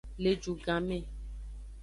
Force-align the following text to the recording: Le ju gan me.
Le 0.23 0.31
ju 0.45 0.51
gan 0.65 0.81
me. 0.87 0.97